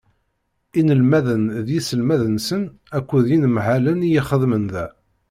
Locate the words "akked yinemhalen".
2.97-4.05